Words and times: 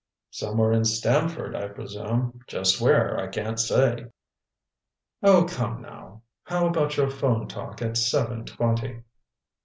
"Somewhere 0.31 0.71
in 0.71 0.83
Stamford, 0.83 1.55
I 1.55 1.67
presume. 1.67 2.39
Just 2.47 2.81
where, 2.81 3.19
I 3.19 3.27
can't 3.27 3.59
say." 3.59 4.07
"Oh, 5.21 5.45
come 5.47 5.79
now. 5.83 6.23
How 6.45 6.65
about 6.65 6.97
your 6.97 7.11
phone 7.11 7.47
talk 7.47 7.83
at 7.83 7.97
seven 7.97 8.43
twenty?" 8.45 9.03